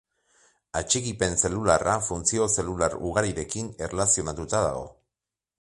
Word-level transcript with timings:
Atxikipen 0.79 1.35
zelularra 1.41 1.93
funtzio 2.07 2.49
zelular 2.55 2.97
ugarirekin 3.11 3.71
erlazionatuta 3.89 4.67
dago. 4.71 4.85